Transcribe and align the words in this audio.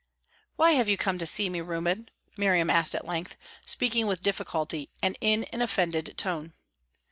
"Why 0.55 0.71
have 0.71 0.89
you 0.89 0.97
come 0.97 1.19
to 1.19 1.27
see 1.27 1.47
me, 1.47 1.61
Reuben?" 1.61 2.09
Miriam 2.35 2.71
asked 2.71 2.95
at 2.95 3.05
length, 3.05 3.37
speaking 3.67 4.07
with 4.07 4.23
difficulty 4.23 4.89
and 5.03 5.15
in 5.21 5.43
an 5.53 5.61
offended 5.61 6.15
tone. 6.17 6.53